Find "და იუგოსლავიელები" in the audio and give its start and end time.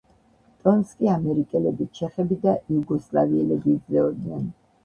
2.47-3.77